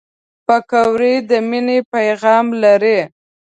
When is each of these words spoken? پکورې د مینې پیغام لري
پکورې 0.47 1.13
د 1.29 1.31
مینې 1.49 1.77
پیغام 1.93 2.45
لري 2.63 2.99